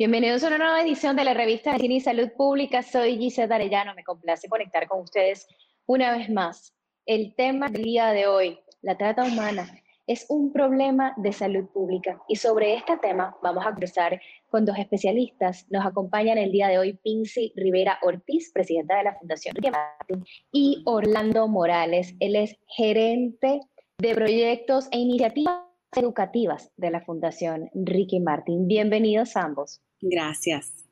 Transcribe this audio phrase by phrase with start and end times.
[0.00, 2.82] Bienvenidos a una nueva edición de la revista Medicina y Salud Pública.
[2.82, 3.94] Soy Gisela Arellano.
[3.94, 5.46] Me complace conectar con ustedes
[5.84, 6.72] una vez más.
[7.04, 9.68] El tema del día de hoy, la trata humana
[10.06, 12.18] es un problema de salud pública.
[12.28, 15.66] Y sobre este tema vamos a conversar con dos especialistas.
[15.68, 20.24] Nos acompañan el día de hoy Pincy Rivera Ortiz, presidenta de la Fundación Ricky Martin,
[20.50, 22.14] y Orlando Morales.
[22.20, 23.60] Él es gerente
[23.98, 25.58] de proyectos e iniciativas
[25.94, 28.66] educativas de la Fundación Ricky Martin.
[28.66, 29.82] Bienvenidos ambos.
[30.00, 30.86] Gracias.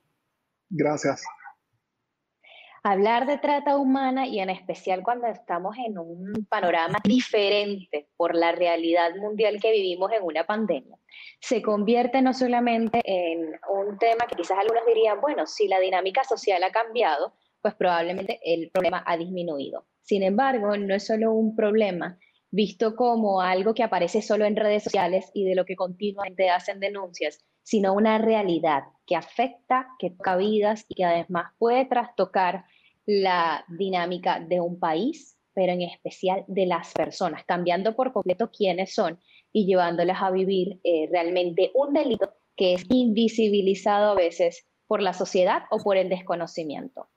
[0.71, 1.23] Gracias
[2.83, 8.53] hablar de trata humana y en especial cuando estamos en un panorama diferente por la
[8.53, 10.97] realidad mundial que vivimos en una pandemia,
[11.41, 16.25] se convierte no solamente en un tema que quizás algunos dirían, bueno, si la dinámica
[16.25, 19.87] social ha cambiado, pues probablemente el problema ha disminuido.
[20.03, 22.19] Sin embargo, no es solo un problema
[22.51, 26.81] visto como algo que aparece solo en redes sociales y de lo que continuamente hacen
[26.81, 32.65] denuncias, sino una realidad que afecta, que toca vidas y que además puede trastocar
[33.05, 38.95] la dinámica de un país, pero en especial de las personas, cambiando por completo quiénes
[38.95, 39.21] son
[39.53, 45.13] y llevándolas a vivir eh, realmente un delito que es invisibilizado a veces por la
[45.13, 47.11] sociedad o por el desconocimiento.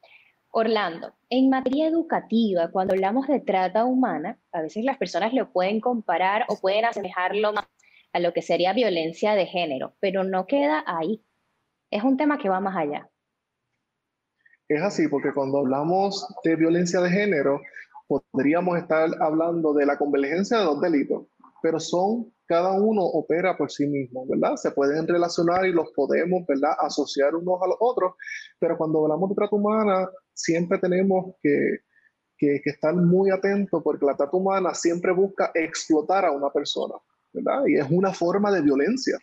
[0.50, 5.80] Orlando, en materia educativa, cuando hablamos de trata humana, a veces las personas lo pueden
[5.80, 7.68] comparar o pueden asemejarlo más
[8.14, 11.24] a lo que sería violencia de género, pero no queda ahí.
[11.90, 13.10] Es un tema que va más allá.
[14.68, 17.60] Es así, porque cuando hablamos de violencia de género,
[18.08, 21.28] podríamos estar hablando de la convergencia de dos delitos,
[21.62, 24.56] pero son, cada uno opera por sí mismo, ¿verdad?
[24.56, 26.72] Se pueden relacionar y los podemos, ¿verdad?
[26.80, 28.14] Asociar unos a los otros,
[28.60, 31.80] pero cuando hablamos de trata humana, siempre tenemos que,
[32.38, 36.96] que, que estar muy atentos porque la trata humana siempre busca explotar a una persona,
[37.68, 39.18] Y es una forma de violencia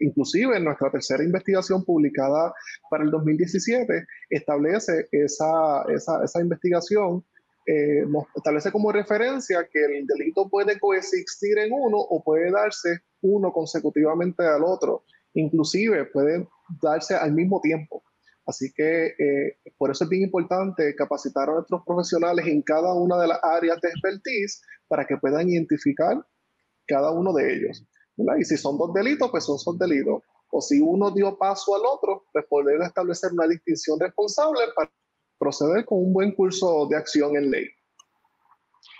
[0.00, 2.54] inclusive en nuestra tercera investigación publicada
[2.90, 7.24] para el 2017 establece esa, esa, esa investigación,
[7.66, 8.04] eh,
[8.34, 14.44] establece como referencia que el delito puede coexistir en uno o puede darse uno consecutivamente
[14.44, 15.04] al otro,
[15.34, 16.46] inclusive puede
[16.80, 18.02] darse al mismo tiempo.
[18.46, 23.18] Así que eh, por eso es bien importante capacitar a nuestros profesionales en cada una
[23.18, 26.16] de las áreas de expertise para que puedan identificar
[26.86, 27.84] cada uno de ellos.
[28.38, 30.22] Y si son dos delitos, pues son dos delitos.
[30.50, 34.90] O si uno dio paso al otro, pues poder establecer una distinción responsable para
[35.38, 37.66] proceder con un buen curso de acción en ley.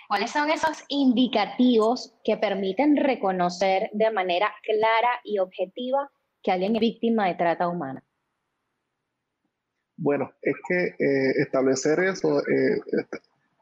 [0.08, 6.10] ¿Cuáles son esos indicativos que permiten reconocer de manera clara y objetiva
[6.42, 8.04] que alguien es víctima de trata humana?
[9.96, 12.80] Bueno, es que eh, establecer eso eh,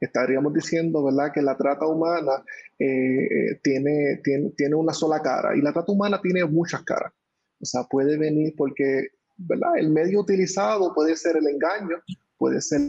[0.05, 2.43] estaríamos diciendo, ¿verdad?, que la trata humana
[2.79, 7.13] eh, eh, tiene, tiene, tiene, una sola cara y la trata humana tiene muchas caras.
[7.61, 11.97] O sea, puede venir porque, ¿verdad?, el medio utilizado puede ser el engaño,
[12.37, 12.81] puede ser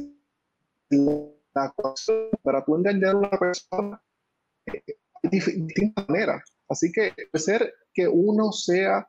[0.90, 2.30] la coacción.
[2.44, 4.02] Para tú engañar a una persona
[4.68, 4.84] eh,
[5.24, 6.44] de distintas maneras.
[6.68, 9.08] Así que puede ser que uno sea,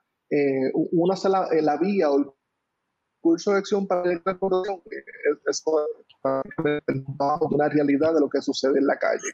[0.73, 1.31] una sea
[1.63, 2.27] la, vía o el
[3.27, 4.81] curso de acción para la transportación,
[5.47, 5.87] eso
[7.51, 9.31] una realidad de lo que sucede en la calle.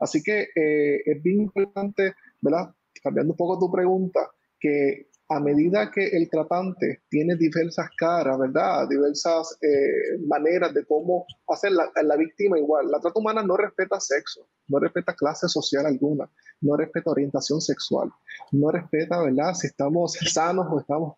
[0.00, 2.74] Así que eh, es bien importante, ¿verdad?
[3.02, 4.20] Cambiando un poco tu pregunta,
[4.58, 8.88] que a medida que el tratante tiene diversas caras, ¿verdad?
[8.88, 12.90] Diversas eh, maneras de cómo hacer la, la, víctima igual.
[12.90, 16.28] La trata humana no respeta sexo, no respeta clase social alguna,
[16.62, 18.10] no respeta orientación sexual,
[18.52, 19.54] no respeta, ¿verdad?
[19.54, 21.14] Si estamos sanos o estamos,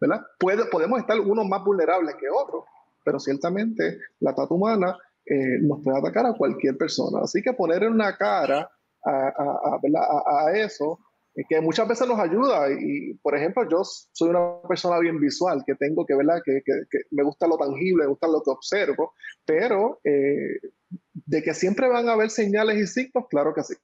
[0.00, 0.22] ¿verdad?
[0.38, 2.64] Puede, podemos estar unos más vulnerables que otros,
[3.04, 4.96] pero ciertamente la trata humana
[5.26, 7.20] eh, nos puede atacar a cualquier persona.
[7.22, 8.68] Así que poner una cara
[9.04, 10.98] a, eso,
[11.34, 12.68] eh, que muchas veces nos ayuda.
[12.72, 16.40] Y, por ejemplo, yo soy una persona bien visual, que tengo que, ¿verdad?
[16.44, 19.12] Que, que, me gusta lo tangible, me gusta lo que observo,
[19.44, 20.58] pero eh,
[21.12, 23.74] de que siempre van a haber señales y signos, claro que sí.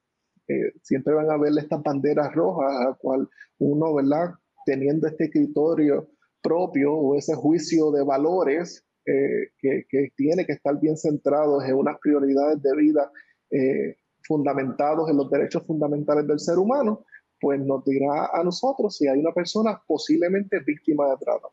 [0.82, 4.31] siempre van a haber estas banderas rojas, a cual uno, ¿verdad?
[4.64, 6.08] Teniendo este escritorio
[6.46, 11.98] propio o ese juicio de valores, eh, que, tiene que estar bien centrados en unas
[12.00, 13.10] prioridades de vida
[13.50, 17.04] eh, fundamentados en los derechos fundamentales del ser humano,
[17.40, 21.48] pues nos dirá a nosotros si hay una persona posiblemente víctima de trata.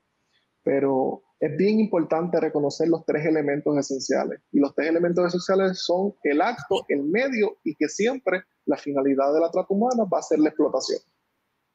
[0.64, 4.40] pero es bien importante reconocer los tres elementos esenciales.
[4.54, 9.34] Y los tres elementos esenciales son el acto, el medio y que siempre la finalidad
[9.34, 11.02] de la trata humana va a ser la explotación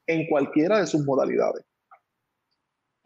[0.07, 1.67] en cualquiera de sus modalidades.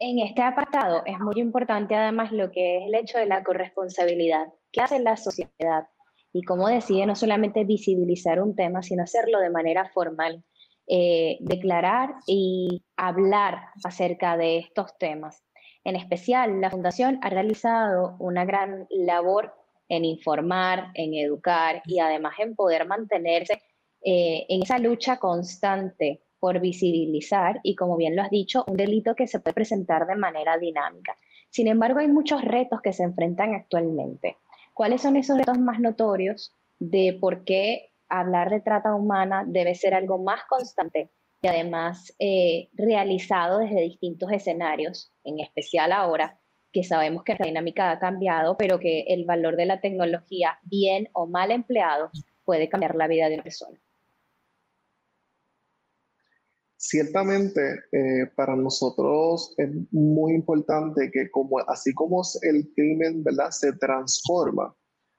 [0.05, 4.47] En este apartado es muy importante además lo que es el hecho de la corresponsabilidad.
[4.69, 5.87] ¿Qué hace la sociedad?
[6.33, 10.43] Y cómo decide no solamente visibilizar un tema, sino hacerlo de manera formal,
[10.87, 15.41] eh, declarar y hablar acerca de estos temas.
[15.85, 19.53] En especial, la Fundación ha realizado una gran labor
[19.87, 23.53] en informar, en educar y además en poder mantenerse
[24.03, 29.15] eh, en esa lucha constante por visibilizar y, como bien lo has dicho, un delito
[29.15, 31.15] que se puede presentar de manera dinámica.
[31.49, 34.35] Sin embargo, hay muchos retos que se enfrentan actualmente.
[34.73, 39.93] ¿Cuáles son esos retos más notorios de por qué hablar de trata humana debe ser
[39.93, 41.11] algo más constante
[41.41, 46.41] y además eh, realizado desde distintos escenarios, en especial ahora
[46.73, 51.07] que sabemos que la dinámica ha cambiado, pero que el valor de la tecnología, bien
[51.13, 52.11] o mal empleado,
[52.43, 53.79] puede cambiar la vida de una persona.
[56.85, 57.61] Ciertamente,
[57.93, 63.51] eh, para nosotros es muy importante que como, así como el crimen ¿verdad?
[63.51, 64.75] se transforma,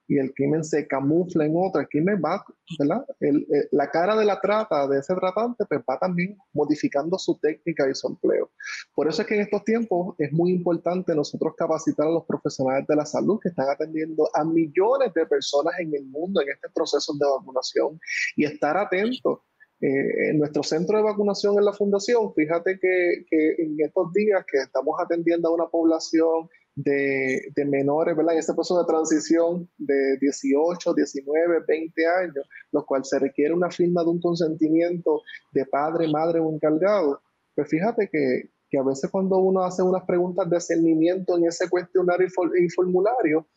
[0.07, 2.43] y el crimen se camufla en otra, el crimen va,
[2.77, 3.03] ¿verdad?
[3.19, 7.89] Eh, la cara de la trata de ese tratante pues va también modificando su técnica
[7.89, 8.51] y su empleo.
[8.93, 12.85] Por eso es que en estos tiempos es muy importante nosotros capacitar a los profesionales
[12.87, 16.69] de la salud que están atendiendo a millones de personas en el mundo en este
[16.73, 17.99] proceso de vacunación
[18.35, 19.39] y estar atentos.
[19.81, 24.45] Eh, en nuestro centro de vacunación en la fundación, fíjate que, que en estos días
[24.49, 28.33] que estamos atendiendo a una población de, menores, ¿verdad?
[28.33, 33.71] En este proceso de transición de 18, 19, 20 años, lo cual se requiere una
[33.71, 37.21] firma de un consentimiento de padre, madre o encargado.
[37.55, 42.27] Pues fíjate que, a veces cuando uno hace unas preguntas de cernimiento en ese cuestionario
[42.27, 43.47] y, formulario,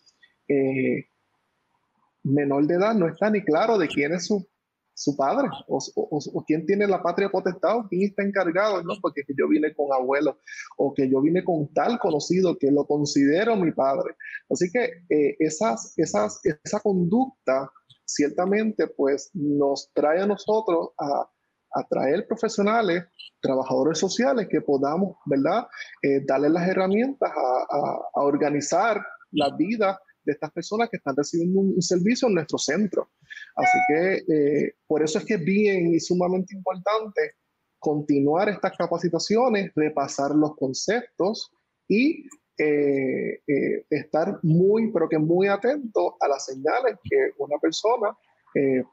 [0.46, 1.06] eh,
[2.22, 4.46] menor de edad no está ni claro de quién es su
[4.98, 8.94] su padre o, o, quién tiene la patria potestad o quién está encargado, ¿no?
[9.00, 10.40] Porque yo vine con abuelo
[10.76, 14.16] o que yo vine con tal conocido que lo considero mi padre.
[14.50, 17.70] Así que eh, esas, esas, esa conducta
[18.04, 21.30] ciertamente pues nos trae a nosotros a,
[21.74, 23.04] a traer profesionales,
[23.40, 25.68] trabajadores sociales que podamos, ¿verdad?
[26.02, 31.60] Eh, darles las herramientas a, a organizar la vida de estas personas que están recibiendo
[31.60, 33.08] un, servicio en nuestro centro.
[33.56, 37.32] Así que eh, por eso es que es bien y sumamente importante
[37.78, 41.50] continuar estas capacitaciones, repasar los conceptos
[41.88, 42.26] y
[42.58, 48.16] eh, eh, estar muy, pero que muy atento a las señales que una persona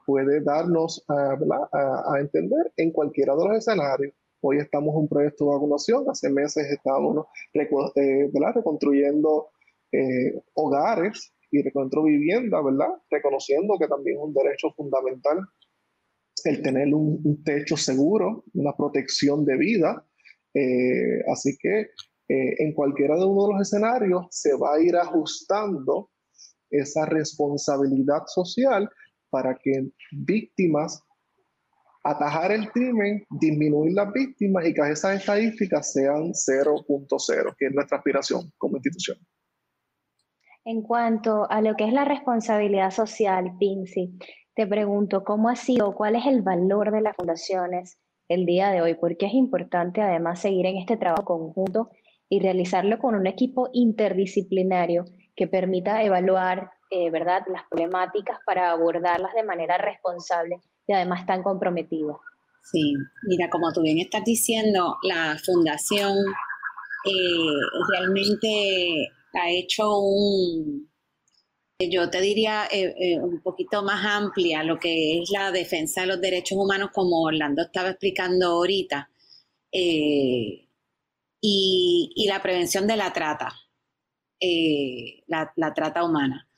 [0.06, 1.36] puede darnos a,
[2.12, 4.14] a, entender en cualquiera de los escenarios.
[4.42, 9.48] Hoy estamos en un proyecto de vacunación, hace meses estábamos reconstruyendo
[9.92, 12.88] eh, hogares y reconstruir vivienda, ¿verdad?
[13.10, 15.38] Reconociendo que también es un derecho fundamental
[16.44, 20.06] el tener un, techo seguro, una protección de vida.
[20.54, 21.80] Eh, así que
[22.28, 26.10] eh, en cualquiera de uno de los escenarios se va a ir ajustando
[26.70, 28.88] esa responsabilidad social
[29.30, 31.02] para que víctimas
[32.02, 37.98] atajar el crimen, disminuir las víctimas y que esas estadísticas sean 0.0, que es nuestra
[37.98, 39.18] aspiración como institución.
[40.68, 44.18] En cuanto a lo que es la responsabilidad social, Pinci,
[44.52, 48.82] te pregunto, ¿cómo ha sido, cuál es el valor de las fundaciones el día de
[48.82, 48.94] hoy?
[48.94, 51.90] Porque es importante además seguir en este trabajo conjunto
[52.28, 55.04] y realizarlo con un equipo interdisciplinario
[55.36, 60.58] que permita evaluar, eh, ¿verdad?, las problemáticas para abordarlas de manera responsable
[60.88, 62.14] y además tan comprometida.
[62.64, 62.92] Sí,
[63.28, 66.16] mira, como tú bien estás diciendo, la fundación
[67.04, 67.52] eh,
[67.88, 70.90] realmente ha hecho un,
[71.78, 76.06] yo te diría, eh, eh, un poquito más amplia lo que es la defensa de
[76.08, 79.10] los derechos humanos, como Orlando estaba explicando ahorita,
[79.72, 80.68] eh,
[81.40, 83.52] y, la prevención de la trata,
[85.26, 86.48] la, trata humana.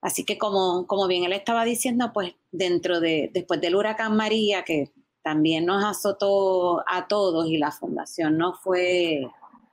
[0.00, 4.62] Así que como, como bien él estaba diciendo, pues dentro de, después del huracán María,
[4.62, 9.26] que también nos azotó a todos y la fundación no fue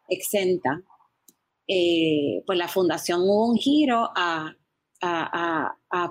[0.09, 0.81] exenta,
[1.67, 4.55] eh, pues la fundación hubo un giro a,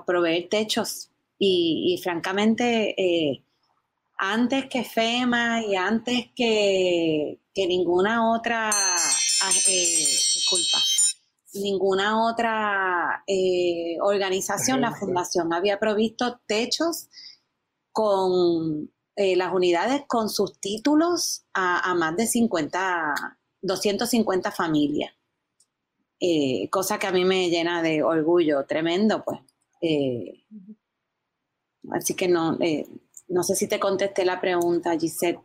[0.05, 3.43] proveer techos y, francamente, eh,
[4.17, 9.97] antes que FEMA y antes que, ninguna otra, ah, eh,
[10.35, 10.77] disculpa,
[11.55, 13.23] ninguna otra
[14.01, 17.09] organización, la fundación había provisto techos
[17.91, 25.13] con las unidades con sus títulos a, a más de 50, 250 familias.
[26.25, 29.41] Eh, cosa que a mí me llena de orgullo tremendo, pues.
[29.81, 30.45] Eh,
[31.91, 32.87] así que no, eh,
[33.27, 35.41] no sé si te contesté la pregunta, Gisette.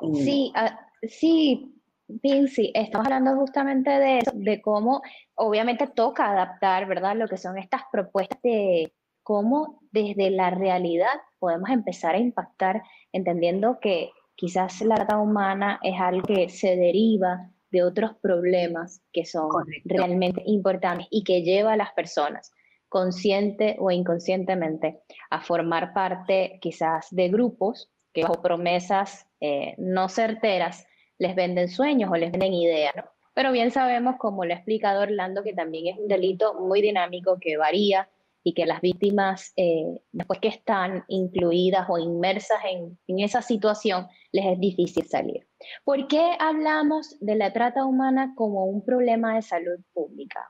[0.00, 5.02] Sí, uh, sí, Vinci, estamos hablando justamente de eso, de cómo
[5.34, 7.14] obviamente toca adaptar, ¿verdad?
[7.14, 13.78] Lo que son estas propuestas de cómo desde la realidad podemos empezar a impactar, entendiendo
[13.80, 19.48] que quizás la trata humana es algo que se deriva de otros problemas que son
[19.84, 22.52] realmente importantes y que lleva a las personas,
[22.88, 25.00] consciente o inconscientemente,
[25.30, 30.86] a formar parte quizás de grupos que bajo promesas eh, no certeras
[31.18, 32.92] les venden sueños o les venden ideas.
[33.34, 37.38] Pero bien sabemos, como lo ha explicado Orlando, que también es un delito muy dinámico
[37.40, 38.10] que varía
[38.44, 44.06] y que las víctimas, eh, después que están incluidas o inmersas en, en, esa situación,
[44.32, 45.46] les es difícil salir.
[45.84, 50.40] ¿Por qué hablamos de la trata humana como un problema de salud pública,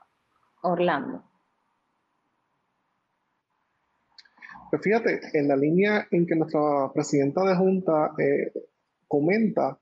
[0.63, 1.23] Orlando?
[4.71, 8.51] Pues fíjate, en la línea en que nuestra presidenta de Junta eh,
[9.07, 9.79] comenta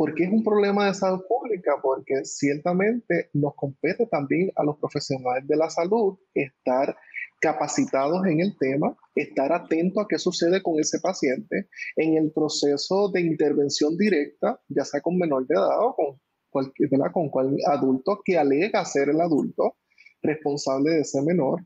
[0.00, 1.72] ¿Por qué es un problema de salud pública?
[1.82, 6.96] Porque ciertamente nos compete también a los profesionales de la salud estar
[7.40, 13.10] capacitados en el tema, estar atentos a qué sucede con ese paciente en el proceso
[13.10, 16.20] de intervención directa, ya sea con menor de edad o con
[16.50, 19.76] cualquier, con adulto que alega ser el adulto
[20.22, 21.64] responsable de ese menor,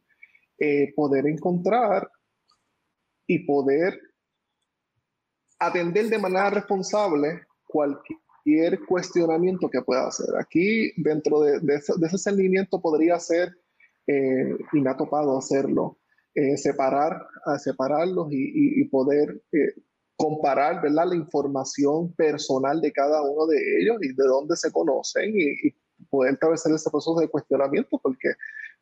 [0.59, 2.09] eh, poder encontrar
[3.27, 3.99] y poder
[5.59, 10.37] atender de manera responsable cualquier cuestionamiento que pueda hacer.
[10.39, 13.57] Aquí, dentro de, ese, de seguimiento, podría ser,
[14.07, 15.99] eh, y me ha topado hacerlo,
[16.35, 17.27] eh, separar,
[17.59, 19.75] separarlos y, poder eh,
[20.17, 21.07] comparar ¿verdad?
[21.09, 25.75] la información personal de cada uno de ellos y de dónde se conocen y,
[26.11, 28.33] poder atravesar ese proceso de cuestionamiento, porque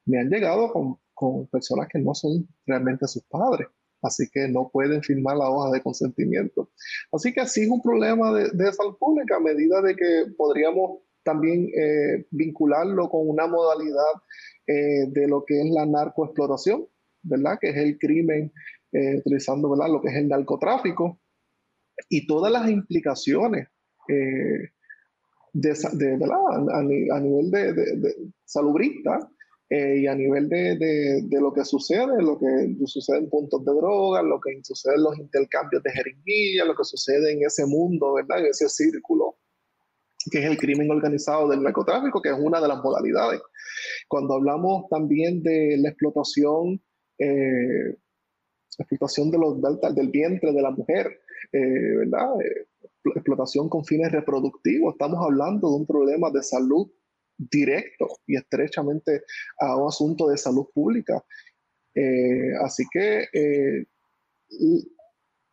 [0.06, 3.68] me han llegado con, con personas que no son realmente sus padres
[4.02, 6.68] así que no pueden firmar la hoja de consentimiento.
[7.12, 11.70] Así que sí es un problema de, salud pública a medida de que podríamos también
[11.76, 14.12] eh, vincularlo con una modalidad
[14.66, 16.86] eh, de lo que es la narcoexplotación,
[17.22, 17.58] ¿verdad?
[17.60, 18.52] Que es el crimen
[18.92, 19.90] eh, utilizando, ¿verdad?
[19.90, 21.20] Lo que es el narcotráfico
[22.08, 23.68] y todas las implicaciones
[24.08, 24.70] de,
[25.52, 26.82] A,
[27.20, 28.14] nivel de, de
[28.44, 29.30] salubrista
[29.74, 33.72] eh, y a nivel de, de, lo que sucede, lo que sucede en puntos de
[33.72, 38.12] droga, lo que sucede en los intercambios de jeringuillas, lo que sucede en ese mundo,
[38.12, 38.40] ¿verdad?
[38.40, 39.38] En ese círculo,
[40.30, 43.40] que es el crimen organizado del narcotráfico, que es una de las modalidades.
[44.08, 46.80] Cuando hablamos también de la explotación,
[47.18, 47.96] eh,
[48.78, 49.60] explotación de los,
[49.94, 51.20] del, vientre de la mujer,
[51.52, 52.28] eh, ¿verdad?
[53.04, 56.88] explotación con fines reproductivos, estamos hablando de un problema de salud
[57.36, 59.22] directo y estrechamente
[59.58, 61.24] a un asunto de salud pública.
[61.94, 63.84] Eh, así que, eh,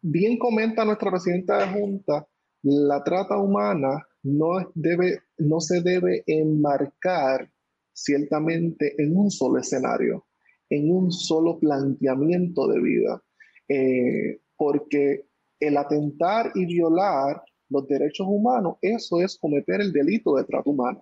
[0.01, 2.27] bien comenta nuestra presidenta de Junta,
[2.63, 7.49] la trata humana no, debe, no se debe enmarcar
[7.93, 10.25] ciertamente en un solo escenario,
[10.69, 13.23] en un solo planteamiento de vida,
[13.67, 15.25] eh, porque
[15.59, 21.01] el atentar y violar los derechos humanos, eso es cometer el delito de trata humana.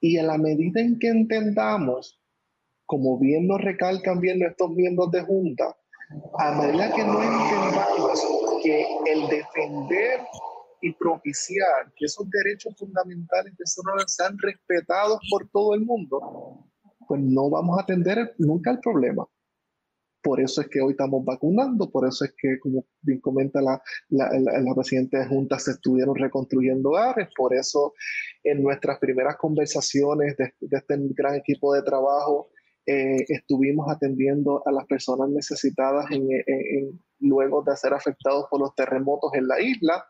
[0.00, 2.20] Y a la medida en que entendamos,
[2.86, 5.76] como bien nos recalcan bien nuestros miembros de junta,
[6.38, 8.26] a medida que no entendamos
[8.62, 10.20] que el defender
[10.80, 13.64] y propiciar que esos derechos fundamentales de
[14.06, 16.68] sean respetados por todo el mundo,
[17.06, 19.26] pues no vamos a atender nunca el problema.
[20.22, 23.80] Por eso es que hoy estamos vacunando, por eso es que, como bien comenta la,
[24.08, 27.94] la, la, presidenta de Junta, se estuvieron reconstruyendo hogares, por eso
[28.42, 32.50] en nuestras primeras conversaciones de, este gran equipo de trabajo
[32.90, 36.26] eh, estuvimos atendiendo a las personas necesitadas en,
[37.20, 40.04] luego de ser afectados por los terremotos en la isla.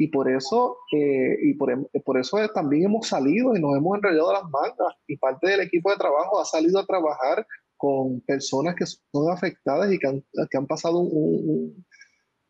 [0.00, 4.32] Y por eso, eh, y por, por, eso también hemos salido y nos hemos enrollado
[4.32, 4.94] las mangas.
[5.06, 9.92] Y parte del equipo de trabajo ha salido a trabajar con personas que son afectadas
[9.92, 11.84] y que han, que han pasado un,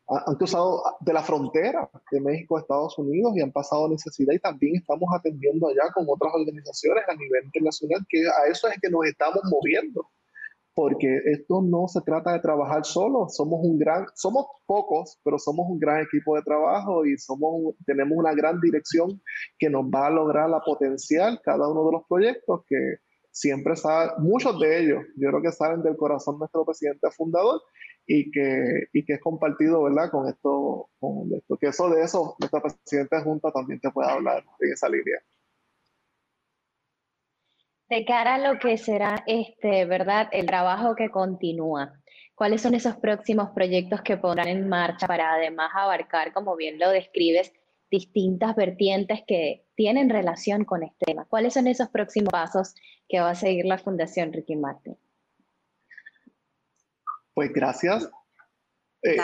[0.06, 4.38] han cruzado de la frontera de México a Estados Unidos y han pasado necesidad y
[4.38, 8.90] también estamos atendiendo allá con otras organizaciones a nivel internacional que a eso es que
[8.90, 10.08] nos estamos moviendo
[10.74, 15.66] porque esto no se trata de trabajar solo, somos un gran, somos pocos, pero somos
[15.68, 19.20] un gran equipo de trabajo y somos, tenemos una gran dirección
[19.58, 22.96] que nos va a lograr la potencial cada uno de los proyectos que,
[23.32, 27.60] siempre saben, muchos de ellos, yo creo que salen del corazón de nuestro presidente fundador
[28.06, 30.10] y que, y que es compartido, ¿verdad?
[30.10, 34.10] Con esto, con esto, que eso de eso, nuestra presidenta de Junta también te puede
[34.10, 35.18] hablar en esa línea.
[37.90, 40.28] De cara a lo que será este, ¿verdad?
[40.30, 42.00] El trabajo que continúa.
[42.36, 46.88] ¿Cuáles son esos próximos proyectos que pondrán en marcha para además abarcar, como bien lo
[46.90, 47.52] describes,
[47.90, 51.24] distintas vertientes que tienen relación con este tema?
[51.24, 52.76] ¿Cuáles son esos próximos pasos
[53.08, 54.96] que va a seguir la Fundación Ricky Martin?
[57.34, 58.08] Pues gracias.
[59.02, 59.16] Eh,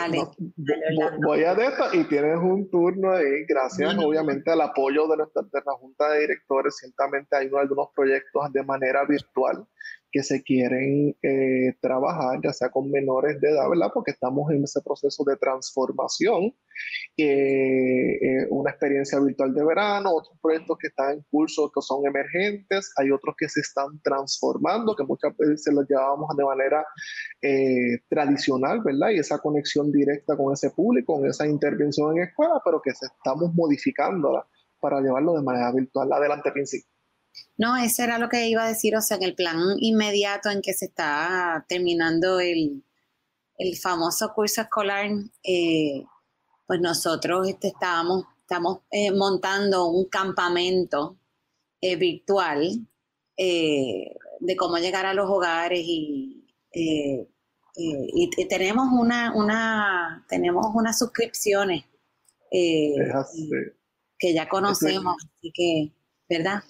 [1.23, 3.45] voy a de y tienes un turno ahí.
[3.47, 6.77] Gracias, obviamente, al apoyo de, nuestra, de la Junta de Directores.
[6.77, 9.67] Ciertamente hay algunos proyectos de manera virtual
[10.11, 13.91] que se quieren eh, trabajar, ya sea con menores de edad, ¿verdad?
[13.93, 16.53] Porque estamos en ese proceso de transformación.
[17.17, 22.93] Eh, una experiencia virtual de verano, otros proyectos que están en curso que son emergentes,
[22.97, 26.85] hay otros que se están transformando, que muchas veces los llevábamos de manera
[27.41, 29.09] eh, tradicional, ¿verdad?
[29.09, 33.07] Y esa conexión directa con ese público, con esa intervención en escuela, pero que se
[33.07, 34.45] estamos modificándola
[34.79, 36.11] para llevarlo de manera virtual.
[36.13, 36.96] Adelante, principio.
[37.57, 40.61] No, eso era lo que iba a decir, o sea, en el plan inmediato en
[40.61, 42.83] que se está terminando el,
[43.81, 45.09] famoso curso escolar,
[45.43, 46.03] eh,
[46.67, 51.17] pues nosotros este, estábamos, estamos eh, montando un campamento
[51.81, 52.87] eh, virtual
[53.35, 56.43] de cómo llegar a los hogares y,
[58.49, 61.85] tenemos una, una, tenemos unas suscripciones
[62.51, 65.91] que ya conocemos, así que,
[66.29, 66.63] ¿verdad?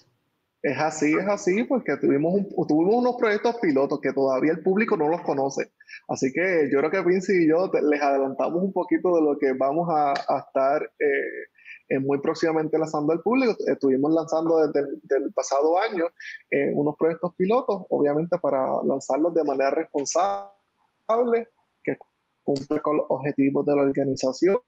[0.60, 2.34] Es así, es así, porque tuvimos,
[2.66, 5.70] tuvimos unos proyectos pilotos que todavía el público no los conoce.
[6.08, 9.52] Así que yo creo que Vinci y yo les adelantamos un poquito de lo que
[9.52, 10.14] vamos a,
[10.46, 13.56] estar eh, muy próximamente lanzando al público.
[13.66, 16.06] Estuvimos lanzando desde el pasado año
[16.50, 21.48] eh, unos proyectos pilotos, obviamente para lanzarlos de manera responsable,
[21.84, 21.96] que
[22.42, 24.58] cumple con los objetivos de la organización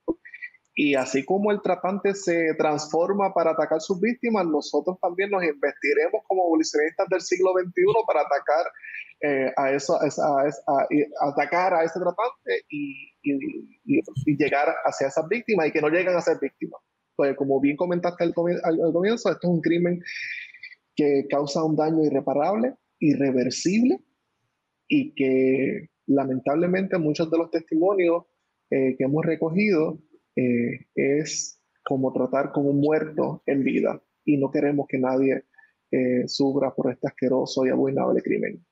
[0.82, 6.22] y así como el tratante se transforma para atacar sus víctimas, nosotros también nos investiremos
[6.26, 8.64] como abolicionistas del siglo XXI para atacar
[9.20, 13.12] eh, a eso, a, atacar a ese tratante y,
[14.38, 16.81] llegar hacia esas víctimas y que no lleguen a ser víctimas.
[17.14, 20.02] Pues como bien comentaste al comienzo, esto es un crimen
[20.96, 23.98] que causa un daño irreparable, irreversible
[24.88, 28.24] y que lamentablemente muchos de los testimonios
[28.70, 29.98] eh, que hemos recogido
[30.40, 35.44] eh, es como tratar con un muerto en vida y no queremos que nadie
[35.90, 38.64] eh, sufra por este asqueroso y abominable crimen.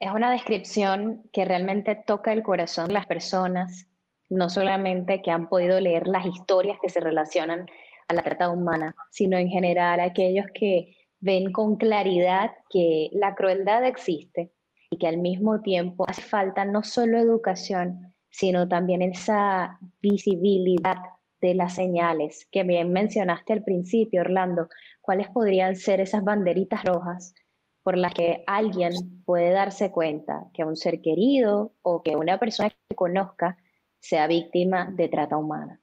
[0.00, 3.88] Es una descripción que realmente toca el corazón de las personas,
[4.28, 7.66] no solamente que han podido leer las historias que se relacionan
[8.06, 13.84] a la trata humana, sino en general aquellos que ven con claridad que la crueldad
[13.84, 14.52] existe
[14.90, 20.96] y que al mismo tiempo hace falta no solo educación, sino también esa visibilidad
[21.40, 24.68] de las señales que bien mencionaste al principio, Orlando.
[25.00, 27.34] ¿Cuáles podrían ser esas banderitas rojas
[27.82, 28.92] por las que alguien
[29.24, 33.56] puede darse cuenta que un ser querido o que una persona que conozca
[34.00, 35.80] sea víctima de trata humana?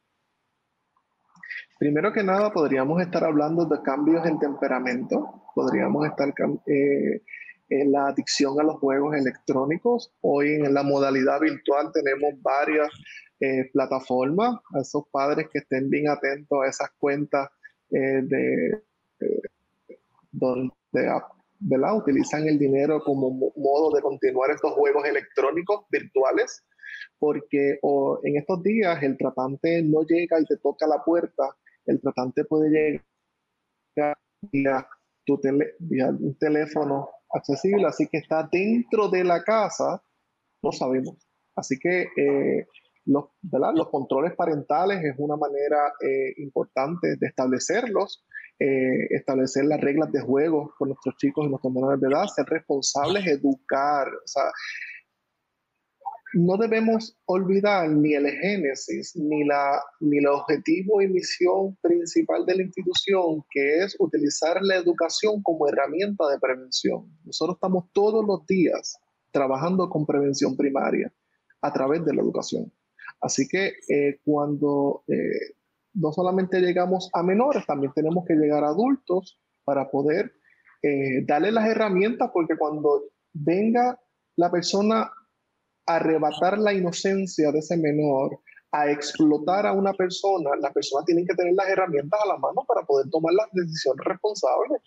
[1.78, 6.30] Primero que nada, podríamos estar hablando de cambios en temperamento, podríamos estar
[6.68, 7.22] eh,
[7.70, 10.14] la adicción a los juegos electrónicos.
[10.22, 12.90] Hoy en la modalidad virtual tenemos varias
[13.40, 17.50] eh, plataformas, a esos padres que estén bien atentos a esas cuentas
[17.92, 18.82] eh, de,
[19.20, 19.42] eh,
[20.32, 20.72] donde
[21.60, 21.98] ¿verdad?
[21.98, 26.64] utilizan el dinero como modo de continuar estos juegos electrónicos virtuales,
[27.20, 27.78] porque
[28.24, 32.70] en estos días el tratante no llega y te toca la puerta, el tratante puede
[32.70, 34.18] llegar
[34.50, 34.88] vía,
[35.26, 35.40] tu
[35.80, 40.02] vía un teléfono accesible, así que está dentro de la casa,
[40.62, 41.16] no sabemos.
[41.56, 42.68] Así que eh,
[43.06, 48.26] los, los, controles parentales es una manera eh, importante de establecerlos,
[48.60, 52.46] eh, establecer las reglas de juego con nuestros chicos y nuestros menores de edad, ser
[52.46, 54.08] responsables, educar.
[54.08, 54.52] O sea,
[56.34, 62.56] no debemos olvidar ni el génesis, ni, la, ni el objetivo y misión principal de
[62.56, 67.08] la institución, que es utilizar la educación como herramienta de prevención.
[67.24, 68.98] Nosotros estamos todos los días
[69.32, 71.14] trabajando con prevención primaria
[71.62, 72.72] a través de la educación.
[73.22, 75.56] Así que eh, cuando eh,
[75.94, 80.34] no solamente llegamos a menores, también tenemos que llegar a adultos para poder
[80.82, 84.00] eh, darle las herramientas, porque cuando venga
[84.36, 85.10] la persona
[85.86, 88.40] arrebatar la inocencia de ese menor,
[88.72, 92.66] a explotar a una persona, la persona tiene que tener las herramientas a la mano
[92.68, 94.82] para poder tomar las decisiones responsables.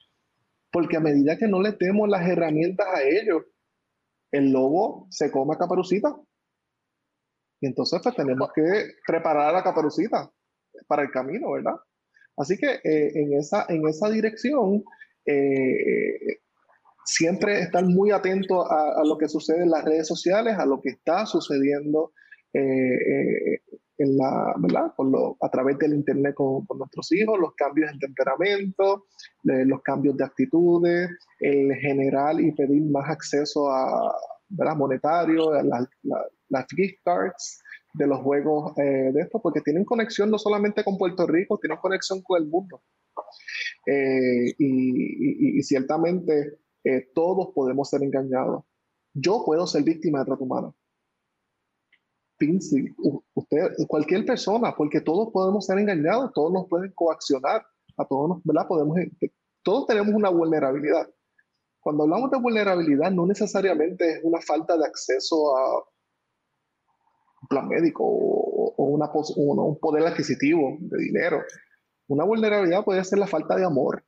[0.71, 3.45] Porque a medida que no le demos las herramientas a ellos,
[4.31, 6.15] el lobo se come a caperucita.
[7.61, 10.31] Y entonces pues tenemos que preparar a la caperucita
[10.87, 11.77] para el camino, ¿verdad?
[12.37, 14.85] Así que en, esa, en esa dirección,
[17.09, 20.91] siempre estar muy atento a, lo que sucede en las redes sociales, a lo que
[20.91, 22.13] está sucediendo
[22.53, 24.93] en la, ¿verdad?
[25.41, 29.07] a través del Internet con, nuestros hijos, los cambios en temperamento,
[29.43, 34.15] los cambios de actitudes, el general y pedir más acceso a
[34.49, 34.77] ¿verdad?
[34.77, 37.63] monetario, a las gift cards
[37.95, 41.79] de los juegos eh, de esto, porque tienen conexión no solamente con Puerto Rico, tienen
[41.79, 42.83] conexión con el mundo.
[43.87, 48.65] Eh, y, ciertamente eh, todos podemos ser engañados.
[49.15, 50.77] Yo puedo ser víctima de trato humano
[53.35, 58.45] usted, cualquier persona, porque todos podemos ser engañados, todos nos pueden coaccionar, a todos nos,
[58.45, 58.67] ¿verdad?
[58.69, 58.97] Podemos,
[59.63, 61.09] todos tenemos una vulnerabilidad.
[61.81, 65.79] Cuando hablamos de vulnerabilidad, no necesariamente es una falta de acceso a
[67.43, 71.43] un plan médico o, una, un poder adquisitivo de dinero.
[72.09, 74.05] Una vulnerabilidad puede ser la falta de amor.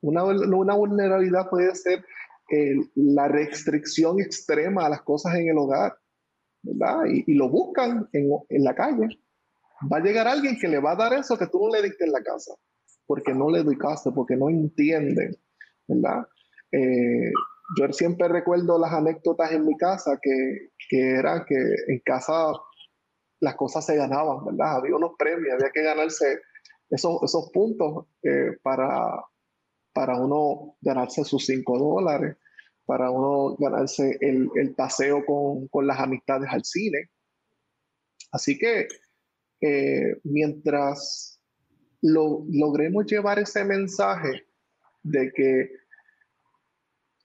[0.00, 2.04] Una, una vulnerabilidad puede ser
[2.94, 5.98] la restricción extrema a las cosas en el hogar
[7.08, 9.08] y, lo buscan en, en, la calle.
[9.92, 12.04] Va a llegar alguien que le va a dar eso que tú no le diste
[12.04, 12.54] en la casa,
[13.06, 15.36] porque no le educaste, porque no entienden,
[15.86, 16.26] ¿verdad?
[16.72, 17.32] Eh,
[17.78, 22.52] yo siempre recuerdo las anécdotas en mi casa que, que era que en casa
[23.40, 24.76] las cosas se ganaban, ¿verdad?
[24.76, 26.40] Había unos premios, había que ganarse
[26.90, 29.22] esos, esos puntos eh, para,
[29.98, 32.36] para uno ganarse sus cinco dólares
[32.86, 37.10] para uno ganarse el, el paseo con, con, las amistades al cine.
[38.30, 38.86] Así que
[39.60, 41.38] eh, mientras
[42.00, 44.46] lo, logremos llevar ese mensaje
[45.02, 45.70] de que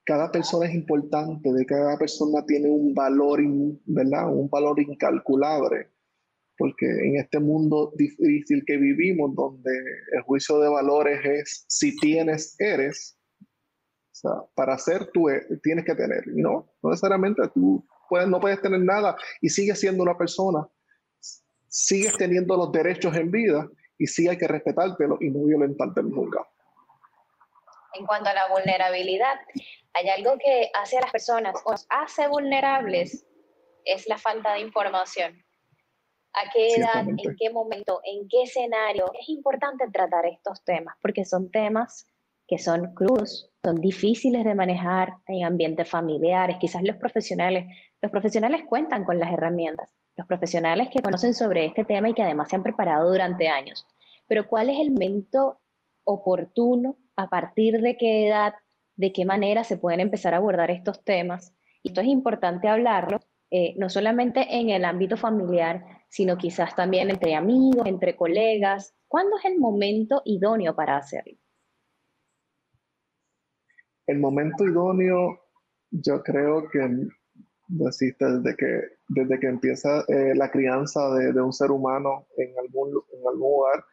[0.03, 3.39] cada persona es importante, de que cada persona tiene un valor,
[3.86, 4.33] ¿verdad?
[4.33, 5.91] Un valor incalculable,
[6.58, 9.72] porque en este mundo difícil que vivimos, donde
[10.13, 15.86] el juicio de valores es si tienes, eres, o sea, para ser tú eh, tienes
[15.86, 20.18] que tener, no, no necesariamente tú puedes, no puedes tener nada y sigues siendo una
[20.18, 20.68] persona,
[21.68, 26.48] sigues teniendo los derechos en vida y sí hay que respetártelo y no violentártelo nunca.
[27.94, 29.39] En cuanto a la vulnerabilidad,
[29.94, 33.26] hay algo que hace a las personas o hace vulnerables,
[33.86, 35.44] es la falta de información.
[36.34, 39.06] ¿A qué edad, en qué momento, en qué escenario?
[39.19, 42.08] Es importante tratar estos temas porque son temas
[42.48, 46.58] que son crudos, son difíciles de manejar en ambientes familiares.
[46.60, 47.65] Quizás los profesionales,
[48.02, 52.24] los profesionales cuentan con las herramientas, los profesionales que conocen sobre este tema y que
[52.24, 53.86] además se han preparado durante años.
[54.28, 55.60] Pero ¿cuál es el momento
[56.04, 56.98] oportuno?
[57.15, 58.56] ¿A partir de qué edad?
[58.96, 61.54] ¿De qué manera se pueden empezar a abordar estos temas?
[61.84, 63.19] Y esto es importante hablarlo,
[63.52, 68.93] eh, no solamente en el ámbito familiar, sino quizás también entre amigos, entre colegas.
[69.08, 71.39] ¿Cuándo es el momento idóneo para hacerlo?
[74.08, 75.39] el momento idóneo,
[75.91, 77.08] yo creo que
[77.88, 82.89] existe desde que, desde que empieza eh, la crianza de, un ser humano en algún,
[82.89, 83.84] en algún lugar,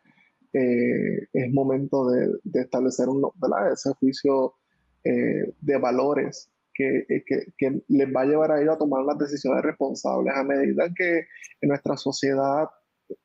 [0.53, 3.31] eh, es momento de, establecer un,
[3.73, 4.55] ese juicio
[5.05, 9.63] eh, de valores que, que, les va a llevar a ellos a tomar las decisiones
[9.63, 11.27] responsables a medida que
[11.63, 12.69] nuestra sociedad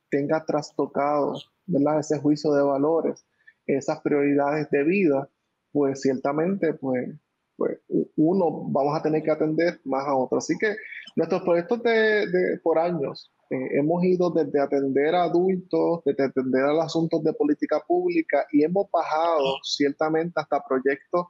[0.09, 1.99] tenga trastocado ¿verdad?
[1.99, 3.25] ese juicio de valores,
[3.65, 5.29] esas prioridades de vida,
[5.71, 7.09] pues ciertamente, pues,
[7.55, 7.79] pues
[8.15, 10.37] uno vamos a tener que atender más a otro.
[10.37, 10.75] Así que
[11.15, 16.73] nuestros proyectos de, por años eh, hemos ido desde atender a adultos, desde atender a
[16.73, 21.27] los asuntos de política pública y hemos bajado ciertamente hasta proyectos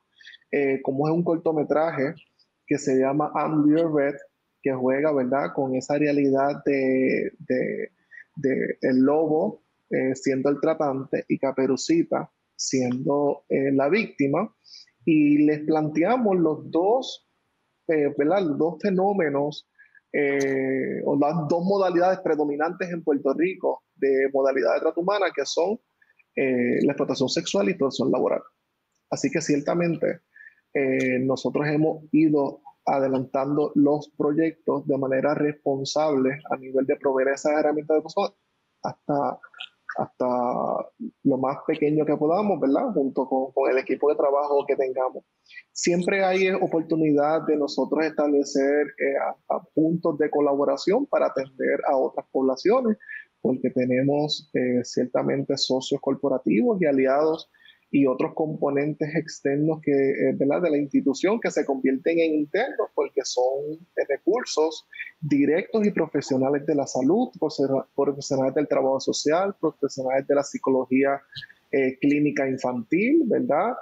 [0.51, 2.15] eh, como es un cortometraje
[2.65, 4.15] que se llama I'm Red,
[4.61, 7.91] que juega, ¿verdad?, con esa realidad de, de,
[8.81, 14.53] el lobo eh, siendo el tratante y Caperucita siendo eh, la víctima
[15.05, 17.27] y les planteamos los dos,
[17.87, 19.69] eh, Los dos fenómenos
[20.11, 25.45] eh, o las dos modalidades predominantes en Puerto Rico de modalidad de trato humana que
[25.45, 25.79] son
[26.37, 28.41] la explotación sexual y explotación laboral.
[29.09, 30.19] Así que ciertamente
[31.21, 37.97] nosotros hemos ido adelantando los proyectos de manera responsable a nivel de proveer esas herramientas
[37.97, 38.33] de cosas
[38.83, 39.39] hasta
[39.97, 40.25] hasta
[41.23, 42.91] lo más pequeño que podamos, ¿verdad?
[42.93, 45.23] Junto con, el equipo de trabajo que tengamos.
[45.71, 49.15] Siempre hay oportunidad de nosotros establecer eh,
[49.73, 52.97] puntos de colaboración para atender a otras poblaciones,
[53.41, 57.49] porque tenemos eh, ciertamente socios corporativos y aliados
[57.95, 63.21] y otros componentes externos que, eh, de la institución que se convierten en internos porque
[63.23, 63.79] son
[64.09, 64.85] recursos
[65.21, 67.29] directos y profesionales de la salud,
[67.95, 71.21] profesionales del trabajo social, profesionales de la psicología
[71.71, 73.75] eh, clínica infantil, ¿verdad?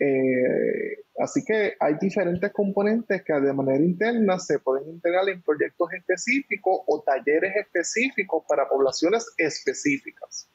[0.00, 5.92] Eh, así que hay diferentes componentes que de manera interna se pueden integrar en proyectos
[5.92, 10.48] específicos o talleres específicos para poblaciones específicas.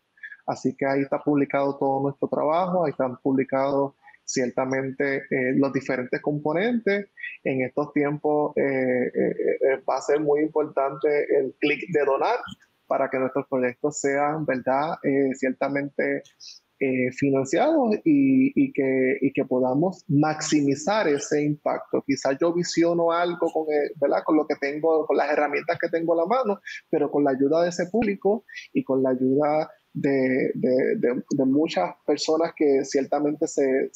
[0.46, 6.20] Así que ahí está publicado todo nuestro trabajo, ahí están publicados ciertamente eh, los diferentes
[6.20, 7.10] componentes.
[7.44, 12.38] En estos tiempos eh, eh, va a ser muy importante el clic de donar
[12.86, 14.96] para que nuestros proyectos sean, ¿verdad?,
[15.34, 16.22] ciertamente
[17.16, 22.02] financiados y, que, podamos maximizar ese impacto.
[22.06, 23.66] Quizás yo visiono algo con,
[23.96, 24.22] ¿verdad?
[24.24, 27.30] con lo que tengo, con las herramientas que tengo a la mano, pero con la
[27.30, 30.52] ayuda de ese público y con la ayuda de,
[31.46, 33.90] muchas personas que ciertamente se,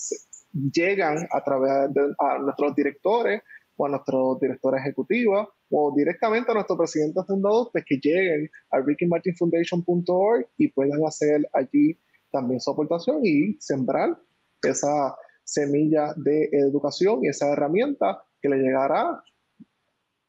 [0.73, 3.43] llegan a través de nuestros directores
[3.77, 8.81] o a nuestros directores ejecutivos o directamente a nuestro presidente fundador, pues que lleguen a
[8.81, 11.99] rickymartinfoundation.org y puedan hacer allí
[12.37, 14.19] también su aportación y sembrar
[14.63, 19.23] esa semilla de educación y esa herramienta que le llegará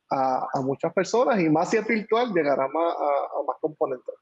[0.09, 4.15] a, a muchas personas y más si es virtual, llegará más, a más componentes.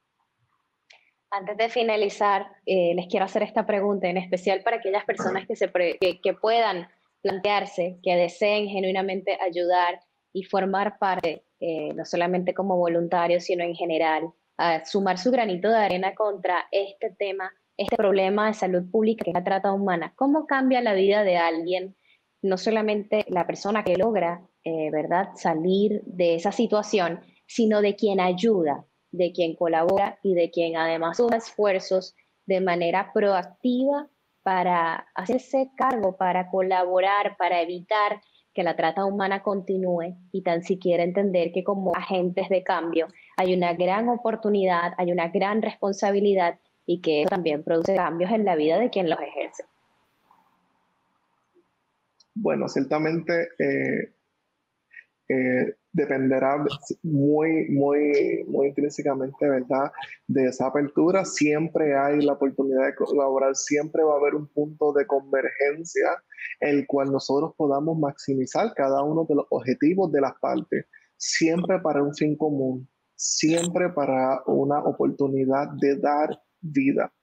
[1.32, 5.58] Antes de finalizar, eh, les quiero hacer esta pregunta, en especial para aquellas personas que,
[5.58, 6.88] se que, puedan
[7.22, 10.00] plantearse, que deseen genuinamente ayudar
[10.32, 15.70] y formar parte, eh, no solamente como voluntarios, sino en general, a sumar su granito
[15.70, 20.14] de arena contra este tema, este problema de salud pública que es la trata humana.
[20.16, 21.96] ¿Cómo cambia la vida de alguien,
[22.42, 28.20] no solamente la persona que logra, eh, ¿verdad?, salir de esa situación, sino de quien
[28.20, 34.10] ayuda, de quien colabora y de quien además suma esfuerzos de manera proactiva
[34.44, 38.22] para hacerse cargo, para colaborar, para evitar
[38.54, 43.08] que la trata humana continúe y tan siquiera entender que como agentes de cambio
[43.38, 48.46] hay una gran oportunidad, hay una gran responsabilidad y que eso también produce cambios en
[48.46, 49.64] la vida de quien los ejerce.
[52.36, 54.14] Bueno, ciertamente eh,
[55.30, 56.64] eh, dependerá
[57.02, 59.92] muy, muy, muy intrínsecamente, ¿verdad?
[60.28, 61.24] De esa apertura.
[61.24, 66.22] Siempre hay la oportunidad de colaborar, siempre va a haber un punto de convergencia,
[66.60, 70.86] el cual nosotros podamos maximizar cada uno de los objetivos de las partes,
[71.18, 77.14] siempre para un fin común, siempre para una oportunidad de dar vida,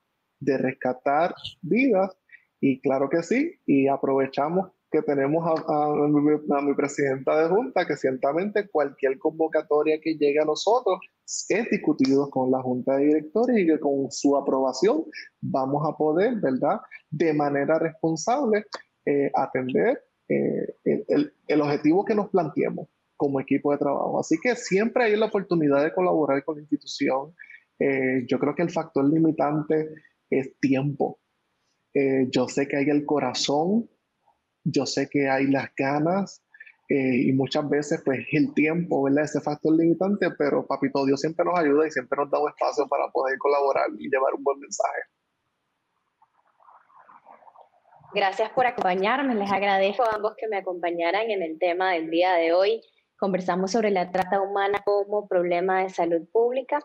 [0.40, 2.16] de rescatar vidas.
[2.60, 8.68] Y claro que sí, y aprovechamos que tenemos a, mi, presidenta de Junta, que ciertamente
[8.68, 11.00] cualquier convocatoria que llegue a nosotros
[11.48, 15.04] es discutido con la Junta de Directores y que con su aprobación
[15.40, 18.66] vamos a poder, ¿verdad?, de manera responsable
[19.06, 24.20] eh, atender eh, el, el, objetivo que nos planteemos como equipo de trabajo.
[24.20, 27.34] Así que siempre hay la oportunidad de colaborar con la institución.
[27.78, 29.88] Eh, yo creo que el factor limitante
[30.30, 31.18] es tiempo.
[32.30, 33.88] yo sé que hay el corazón
[34.64, 36.42] yo sé que hay las ganas
[36.88, 39.24] eh, y muchas veces pues el tiempo, ¿verdad?
[39.24, 42.86] Ese factor limitante, pero Papito Dios siempre nos ayuda y siempre nos da un espacio
[42.88, 45.02] para poder colaborar y llevar un buen mensaje.
[48.14, 49.34] Gracias por acompañarme.
[49.34, 52.82] Les agradezco a ambos que me acompañaran en el tema del día de hoy.
[53.16, 56.78] Conversamos sobre la trata humana como problema de salud pública.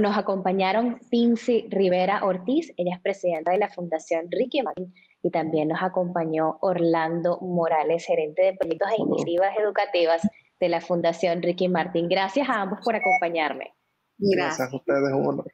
[0.00, 5.68] Nos acompañaron Pincy Rivera Ortiz, ella es presidenta de la Fundación Ricky Martin y también
[5.68, 10.28] nos acompañó Orlando Morales, gerente de proyectos e iniciativas educativas
[10.58, 12.08] de la Fundación Ricky Martín.
[12.08, 13.74] Gracias a ambos por acompañarme.
[14.18, 15.52] Gracias, a ustedes, un honor.